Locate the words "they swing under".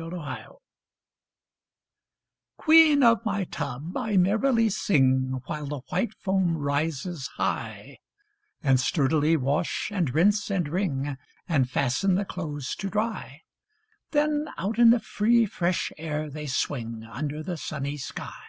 16.30-17.42